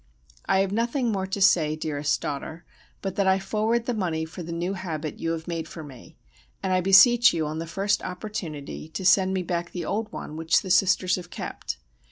[0.47, 2.65] I have nothing more to say, dearest daughter,
[3.03, 6.17] but that I forward the money for the new habit you have made for me,
[6.63, 10.37] and I beseech you, on the first opportunity, to send me back the old one
[10.37, 11.77] which the sisters have kept.